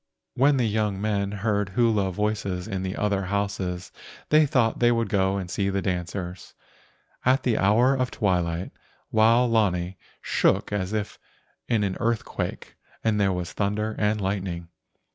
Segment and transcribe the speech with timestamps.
[0.33, 3.91] When the young men heard hula voices in the other houses
[4.29, 6.55] they thought they would go and see the dancers.
[7.23, 8.71] At the hour of twilight
[9.13, 11.19] Wao lani shook as if
[11.69, 14.69] in an earthquake, and there was thunder and lightning.